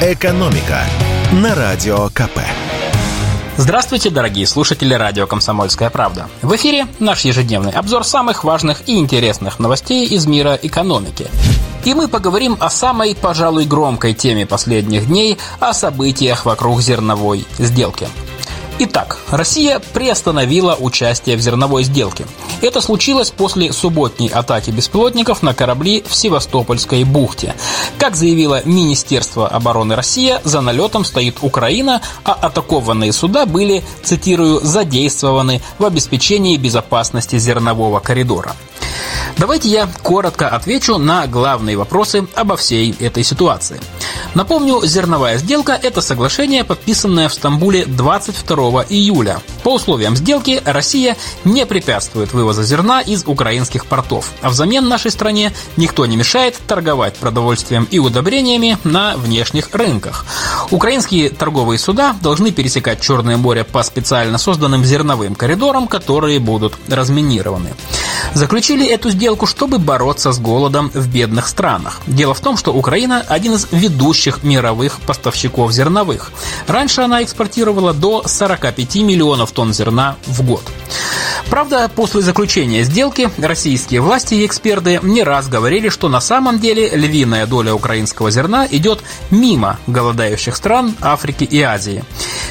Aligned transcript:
«Экономика» 0.00 0.84
на 1.32 1.56
Радио 1.56 2.08
КП. 2.10 2.38
Здравствуйте, 3.56 4.10
дорогие 4.10 4.46
слушатели 4.46 4.94
радио 4.94 5.26
«Комсомольская 5.26 5.90
правда». 5.90 6.28
В 6.40 6.54
эфире 6.54 6.86
наш 7.00 7.22
ежедневный 7.22 7.72
обзор 7.72 8.04
самых 8.04 8.44
важных 8.44 8.88
и 8.88 8.96
интересных 8.96 9.58
новостей 9.58 10.06
из 10.06 10.24
мира 10.26 10.56
экономики. 10.62 11.26
И 11.84 11.94
мы 11.94 12.06
поговорим 12.06 12.56
о 12.60 12.70
самой, 12.70 13.16
пожалуй, 13.16 13.64
громкой 13.64 14.14
теме 14.14 14.46
последних 14.46 15.08
дней, 15.08 15.36
о 15.58 15.72
событиях 15.72 16.44
вокруг 16.44 16.80
зерновой 16.80 17.44
сделки– 17.58 18.06
Итак, 18.80 19.18
Россия 19.30 19.80
приостановила 19.92 20.76
участие 20.78 21.36
в 21.36 21.40
зерновой 21.40 21.82
сделке. 21.82 22.26
Это 22.60 22.80
случилось 22.80 23.32
после 23.32 23.72
субботней 23.72 24.28
атаки 24.28 24.70
беспилотников 24.70 25.42
на 25.42 25.52
корабли 25.52 26.04
в 26.06 26.14
Севастопольской 26.14 27.02
бухте. 27.02 27.56
Как 27.98 28.14
заявило 28.14 28.62
Министерство 28.64 29.48
обороны 29.48 29.96
России, 29.96 30.36
за 30.44 30.60
налетом 30.60 31.04
стоит 31.04 31.38
Украина, 31.42 32.02
а 32.22 32.34
атакованные 32.34 33.12
суда 33.12 33.46
были, 33.46 33.82
цитирую, 34.04 34.60
задействованы 34.60 35.60
в 35.78 35.84
обеспечении 35.84 36.56
безопасности 36.56 37.36
зернового 37.36 37.98
коридора. 37.98 38.54
Давайте 39.38 39.68
я 39.68 39.88
коротко 40.02 40.48
отвечу 40.48 40.98
на 40.98 41.26
главные 41.26 41.76
вопросы 41.76 42.26
обо 42.34 42.56
всей 42.56 42.94
этой 43.00 43.24
ситуации. 43.24 43.80
Напомню, 44.34 44.84
зерновая 44.84 45.38
сделка– 45.38 45.78
это 45.82 46.00
соглашение, 46.00 46.64
подписанное 46.64 47.28
в 47.28 47.34
Стамбуле 47.34 47.86
22 47.86 48.84
июля. 48.88 49.40
По 49.62 49.74
условиям 49.74 50.16
сделки 50.16 50.62
Россия 50.64 51.16
не 51.44 51.66
препятствует 51.66 52.32
вывоза 52.32 52.62
зерна 52.62 53.00
из 53.00 53.24
украинских 53.26 53.86
портов, 53.86 54.30
а 54.42 54.50
взамен 54.50 54.88
нашей 54.88 55.10
стране 55.10 55.52
никто 55.76 56.06
не 56.06 56.16
мешает 56.16 56.56
торговать 56.66 57.16
продовольствием 57.16 57.86
и 57.90 57.98
удобрениями 57.98 58.78
на 58.84 59.16
внешних 59.16 59.70
рынках. 59.74 60.26
Украинские 60.70 61.30
торговые 61.30 61.78
суда 61.78 62.14
должны 62.22 62.50
пересекать 62.50 63.00
Черное 63.00 63.36
море 63.36 63.64
по 63.64 63.82
специально 63.82 64.38
созданным 64.38 64.84
зерновым 64.84 65.34
коридорам, 65.34 65.88
которые 65.88 66.38
будут 66.38 66.74
разминированы. 66.88 67.70
Заключили 68.34 68.86
эту 68.86 69.10
сделку, 69.10 69.46
чтобы 69.46 69.78
бороться 69.78 70.32
с 70.32 70.38
голодом 70.38 70.90
в 70.94 71.08
бедных 71.08 71.48
странах. 71.48 72.00
Дело 72.06 72.34
в 72.34 72.40
том, 72.40 72.56
что 72.56 72.72
Украина– 72.72 73.24
один 73.28 73.54
из 73.54 73.68
ведущих 73.70 74.42
мировых 74.42 75.00
поставщиков 75.00 75.72
зерновых. 75.72 76.30
Раньше 76.66 77.02
она 77.02 77.22
экспортировала 77.22 77.92
до 77.92 78.26
45 78.26 78.96
миллионов 78.96 79.52
тонн 79.52 79.72
зерна 79.72 80.16
в 80.26 80.42
год. 80.44 80.62
Правда, 81.50 81.90
после 81.94 82.20
заключения 82.20 82.82
сделки 82.82 83.30
российские 83.38 84.00
власти 84.00 84.34
и 84.34 84.46
эксперты 84.46 85.00
не 85.02 85.22
раз 85.22 85.48
говорили, 85.48 85.88
что 85.88 86.08
на 86.08 86.20
самом 86.20 86.58
деле 86.58 86.88
львиная 86.90 87.46
доля 87.46 87.74
украинского 87.74 88.30
зерна 88.30 88.66
идет 88.70 89.02
мимо 89.30 89.78
голодающих 89.86 90.54
стран 90.54 90.94
Африки 91.00 91.44
и 91.44 91.62
Азии. 91.62 92.04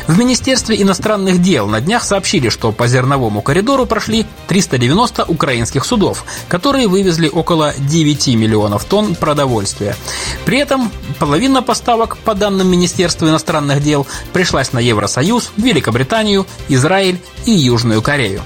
В 0.08 0.18
Министерстве 0.18 0.82
иностранных 0.82 1.42
дел 1.42 1.68
на 1.68 1.82
днях 1.82 2.04
сообщили, 2.04 2.48
что 2.48 2.72
по 2.72 2.88
зерновому 2.88 3.42
коридору 3.42 3.86
прошли 3.86 4.26
390 4.48 5.26
украинских 5.26 5.84
судов, 5.84 6.24
которые 6.48 6.88
вывезли 6.88 7.28
около 7.28 7.74
9 7.78 8.28
миллионов 8.36 8.86
тонн 8.86 9.16
продовольствия. 9.16 9.98
При 10.46 10.60
этом 10.60 10.92
половина 11.20 11.62
поставок, 11.62 12.18
по 12.18 12.36
данным 12.36 12.72
Министерства 12.72 13.28
иностранных 13.28 13.84
дел, 13.84 14.08
пришлась 14.32 14.72
на 14.72 14.80
Евросоюз, 14.80 15.52
Великобританию, 15.58 16.48
Израиль 16.70 17.20
и 17.46 17.52
Южную 17.52 18.02
Корею. 18.02 18.42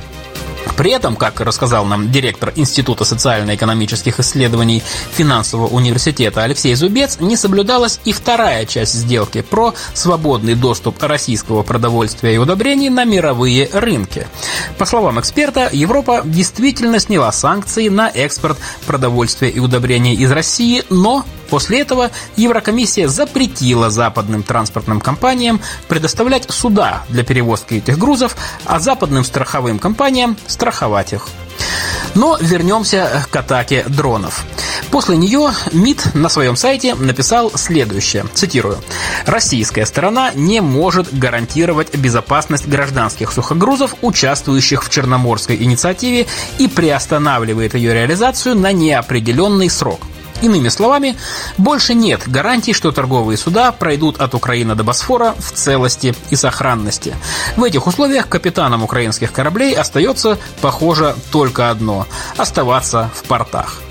При 0.77 0.91
этом, 0.91 1.15
как 1.15 1.39
рассказал 1.41 1.85
нам 1.85 2.11
директор 2.11 2.51
Института 2.55 3.05
социально-экономических 3.05 4.19
исследований 4.19 4.81
финансового 5.11 5.67
университета 5.67 6.43
Алексей 6.43 6.73
Зубец, 6.75 7.19
не 7.19 7.37
соблюдалась 7.37 7.99
и 8.05 8.11
вторая 8.11 8.65
часть 8.65 8.93
сделки 8.93 9.41
про 9.41 9.73
свободный 9.93 10.55
доступ 10.55 11.01
российского 11.03 11.63
продовольствия 11.63 12.35
и 12.35 12.37
удобрений 12.37 12.89
на 12.89 13.05
мировые 13.05 13.69
рынки. 13.71 14.27
По 14.77 14.85
словам 14.85 15.19
эксперта, 15.19 15.69
Европа 15.71 16.21
действительно 16.25 16.99
сняла 16.99 17.31
санкции 17.31 17.87
на 17.89 18.09
экспорт 18.09 18.57
продовольствия 18.87 19.49
и 19.49 19.59
удобрений 19.59 20.15
из 20.15 20.31
России, 20.31 20.83
но 20.89 21.25
После 21.51 21.81
этого 21.81 22.11
Еврокомиссия 22.37 23.09
запретила 23.09 23.89
западным 23.89 24.41
транспортным 24.41 25.01
компаниям 25.01 25.59
предоставлять 25.89 26.49
суда 26.49 27.03
для 27.09 27.23
перевозки 27.25 27.73
этих 27.73 27.97
грузов, 27.97 28.37
а 28.63 28.79
западным 28.79 29.25
страховым 29.25 29.77
компаниям 29.77 30.37
страховать 30.51 31.13
их. 31.13 31.27
Но 32.15 32.37
вернемся 32.39 33.25
к 33.29 33.35
атаке 33.35 33.83
дронов. 33.87 34.45
После 34.91 35.15
нее 35.15 35.51
МИД 35.71 36.15
на 36.15 36.27
своем 36.27 36.57
сайте 36.57 36.95
написал 36.95 37.51
следующее, 37.55 38.25
цитирую. 38.33 38.77
«Российская 39.25 39.85
сторона 39.85 40.31
не 40.33 40.61
может 40.61 41.17
гарантировать 41.17 41.95
безопасность 41.95 42.67
гражданских 42.67 43.31
сухогрузов, 43.31 43.95
участвующих 44.01 44.83
в 44.83 44.89
Черноморской 44.89 45.55
инициативе, 45.55 46.27
и 46.59 46.67
приостанавливает 46.67 47.75
ее 47.75 47.93
реализацию 47.93 48.55
на 48.55 48.73
неопределенный 48.73 49.69
срок. 49.69 50.01
Иными 50.41 50.69
словами, 50.69 51.17
больше 51.57 51.93
нет 51.93 52.23
гарантий, 52.27 52.73
что 52.73 52.91
торговые 52.91 53.37
суда 53.37 53.71
пройдут 53.71 54.19
от 54.19 54.33
Украины 54.33 54.75
до 54.75 54.83
Босфора 54.83 55.35
в 55.37 55.51
целости 55.51 56.15
и 56.29 56.35
сохранности. 56.35 57.15
В 57.55 57.63
этих 57.63 57.85
условиях 57.87 58.27
капитанам 58.27 58.83
украинских 58.83 59.31
кораблей 59.31 59.73
остается, 59.73 60.37
похоже, 60.61 61.15
только 61.31 61.69
одно– 61.69 62.07
оставаться 62.37 63.11
в 63.13 63.23
портах. 63.23 63.81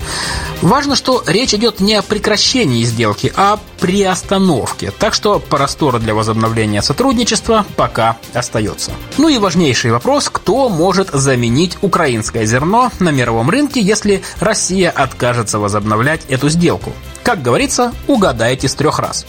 Важно, 0.61 0.95
что 0.95 1.23
речь 1.25 1.55
идет 1.55 1.79
не 1.79 1.95
о 1.95 2.03
прекращении 2.03 2.83
сделки, 2.83 3.33
а 3.35 3.53
о 3.53 3.59
приостановке, 3.79 4.91
так 4.91 5.15
что 5.15 5.39
простора 5.39 5.97
для 5.97 6.13
возобновления 6.13 6.83
сотрудничества 6.83 7.65
пока 7.75 8.17
остается. 8.33 8.91
Ну 9.17 9.27
и 9.27 9.39
важнейший 9.39 9.91
вопрос, 9.91 10.29
кто 10.29 10.69
может 10.69 11.09
заменить 11.09 11.79
украинское 11.81 12.45
зерно 12.45 12.91
на 12.99 13.09
мировом 13.09 13.49
рынке, 13.49 13.81
если 13.81 14.21
Россия 14.39 14.91
откажется 14.91 15.57
возобновлять 15.57 16.21
эту 16.29 16.47
сделку. 16.49 16.93
Как 17.23 17.41
говорится, 17.41 17.93
угадайте 18.07 18.67
с 18.67 18.75
трех 18.75 18.99
раз. 18.99 19.25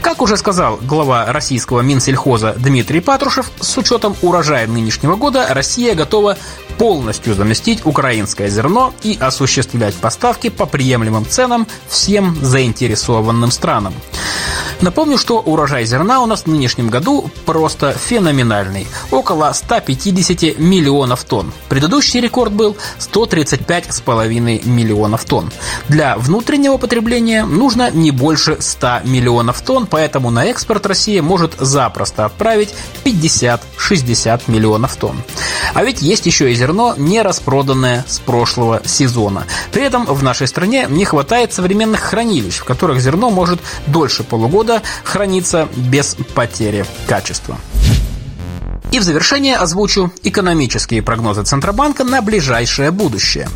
Как 0.00 0.22
уже 0.22 0.36
сказал 0.36 0.78
глава 0.82 1.26
российского 1.32 1.80
Минсельхоза 1.80 2.54
Дмитрий 2.56 3.00
Патрушев, 3.00 3.50
с 3.60 3.76
учетом 3.76 4.16
урожая 4.22 4.66
нынешнего 4.66 5.16
года 5.16 5.46
Россия 5.50 5.94
готова 5.94 6.36
полностью 6.78 7.34
заместить 7.34 7.84
украинское 7.84 8.48
зерно 8.48 8.94
и 9.02 9.16
осуществлять 9.20 9.94
поставки 9.94 10.50
по 10.50 10.66
приемлемым 10.72 11.24
ценам 11.24 11.68
всем 11.88 12.36
заинтересованным 12.42 13.52
странам. 13.52 13.94
Напомню, 14.82 15.16
что 15.16 15.38
урожай 15.38 15.84
зерна 15.84 16.20
у 16.22 16.26
нас 16.26 16.42
в 16.42 16.46
нынешнем 16.48 16.88
году 16.88 17.30
просто 17.46 17.92
феноменальный. 17.92 18.88
Около 19.12 19.52
150 19.52 20.58
миллионов 20.58 21.22
тонн. 21.22 21.52
Предыдущий 21.68 22.20
рекорд 22.20 22.52
был 22.52 22.76
135,5 22.98 24.66
миллионов 24.68 25.24
тонн. 25.24 25.52
Для 25.86 26.16
внутреннего 26.16 26.78
потребления 26.78 27.44
нужно 27.44 27.92
не 27.92 28.10
больше 28.10 28.56
100 28.58 29.02
миллионов 29.04 29.60
тонн, 29.60 29.86
поэтому 29.86 30.30
на 30.30 30.46
экспорт 30.46 30.84
Россия 30.86 31.22
может 31.22 31.54
запросто 31.60 32.24
отправить 32.24 32.74
50-60 33.04 34.42
миллионов 34.48 34.96
тонн. 34.96 35.22
А 35.74 35.84
ведь 35.84 36.02
есть 36.02 36.26
еще 36.26 36.52
и 36.52 36.54
зерно, 36.54 36.94
не 36.96 37.22
распроданное 37.22 38.04
с 38.06 38.18
прошлого 38.18 38.82
сезона. 38.84 39.44
При 39.72 39.82
этом 39.82 40.04
в 40.04 40.22
нашей 40.22 40.46
стране 40.46 40.86
не 40.88 41.04
хватает 41.04 41.52
современных 41.52 42.00
хранилищ, 42.00 42.58
в 42.58 42.64
которых 42.64 43.00
зерно 43.00 43.30
может 43.30 43.60
дольше 43.86 44.22
полугода 44.22 44.82
храниться 45.04 45.68
без 45.76 46.16
потери 46.34 46.84
качества. 47.06 47.58
И 48.92 48.98
в 48.98 49.02
завершение 49.02 49.56
озвучу 49.56 50.12
экономические 50.22 51.02
прогнозы 51.02 51.42
Центробанка 51.44 52.04
на 52.04 52.20
ближайшее 52.20 52.90
будущее. 52.90 53.48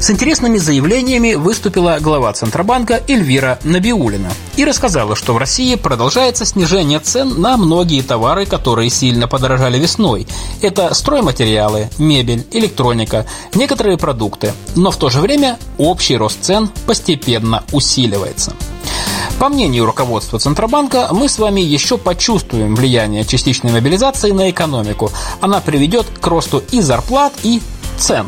С 0.00 0.10
интересными 0.10 0.58
заявлениями 0.58 1.34
выступила 1.34 1.98
глава 2.00 2.32
Центробанка 2.32 3.02
Эльвира 3.08 3.58
Набиулина 3.64 4.30
и 4.56 4.64
рассказала, 4.64 5.16
что 5.16 5.34
в 5.34 5.38
России 5.38 5.74
продолжается 5.74 6.44
снижение 6.44 7.00
цен 7.00 7.40
на 7.40 7.56
многие 7.56 8.02
товары, 8.02 8.46
которые 8.46 8.90
сильно 8.90 9.26
подорожали 9.26 9.76
весной. 9.76 10.28
Это 10.62 10.94
стройматериалы, 10.94 11.90
мебель, 11.98 12.46
электроника, 12.52 13.26
некоторые 13.54 13.98
продукты. 13.98 14.52
Но 14.76 14.92
в 14.92 14.96
то 14.96 15.10
же 15.10 15.20
время 15.20 15.58
общий 15.78 16.16
рост 16.16 16.38
цен 16.42 16.70
постепенно 16.86 17.64
усиливается. 17.72 18.54
По 19.40 19.48
мнению 19.48 19.84
руководства 19.84 20.38
Центробанка, 20.38 21.08
мы 21.10 21.28
с 21.28 21.38
вами 21.38 21.60
еще 21.60 21.98
почувствуем 21.98 22.76
влияние 22.76 23.24
частичной 23.24 23.72
мобилизации 23.72 24.30
на 24.30 24.48
экономику. 24.48 25.10
Она 25.40 25.60
приведет 25.60 26.06
к 26.20 26.26
росту 26.28 26.62
и 26.70 26.80
зарплат, 26.80 27.32
и 27.42 27.60
цен. 27.98 28.26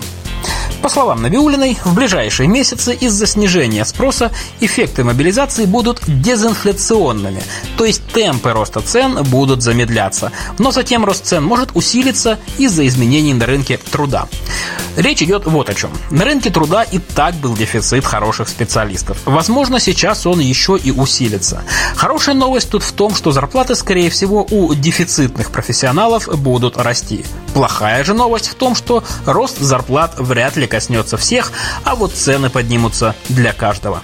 По 0.82 0.88
словам 0.88 1.20
Набиулиной, 1.20 1.78
в 1.84 1.94
ближайшие 1.94 2.48
месяцы 2.48 2.94
из-за 2.94 3.26
снижения 3.26 3.84
спроса 3.84 4.32
эффекты 4.60 5.04
мобилизации 5.04 5.66
будут 5.66 6.00
дезинфляционными, 6.06 7.42
то 7.76 7.84
есть 7.84 8.02
темпы 8.06 8.52
роста 8.52 8.80
цен 8.80 9.22
будут 9.24 9.62
замедляться, 9.62 10.32
но 10.58 10.70
затем 10.70 11.04
рост 11.04 11.26
цен 11.26 11.44
может 11.44 11.70
усилиться 11.74 12.38
из-за 12.56 12.86
изменений 12.86 13.34
на 13.34 13.46
рынке 13.46 13.78
труда. 13.90 14.26
Речь 15.00 15.22
идет 15.22 15.46
вот 15.46 15.70
о 15.70 15.74
чем. 15.74 15.90
На 16.10 16.26
рынке 16.26 16.50
труда 16.50 16.82
и 16.82 16.98
так 16.98 17.34
был 17.36 17.56
дефицит 17.56 18.04
хороших 18.04 18.50
специалистов. 18.50 19.16
Возможно, 19.24 19.80
сейчас 19.80 20.26
он 20.26 20.40
еще 20.40 20.76
и 20.76 20.90
усилится. 20.90 21.62
Хорошая 21.96 22.34
новость 22.34 22.68
тут 22.68 22.82
в 22.82 22.92
том, 22.92 23.14
что 23.14 23.32
зарплаты, 23.32 23.74
скорее 23.76 24.10
всего, 24.10 24.46
у 24.50 24.74
дефицитных 24.74 25.52
профессионалов 25.52 26.28
будут 26.38 26.76
расти. 26.76 27.24
Плохая 27.54 28.04
же 28.04 28.12
новость 28.12 28.48
в 28.48 28.54
том, 28.56 28.74
что 28.74 29.02
рост 29.24 29.58
зарплат 29.58 30.16
вряд 30.18 30.56
ли 30.56 30.66
коснется 30.66 31.16
всех, 31.16 31.50
а 31.84 31.94
вот 31.94 32.12
цены 32.12 32.50
поднимутся 32.50 33.14
для 33.30 33.54
каждого. 33.54 34.02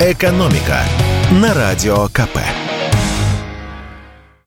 «Экономика» 0.00 0.82
на 1.30 1.54
Радио 1.54 2.08
КП. 2.08 2.38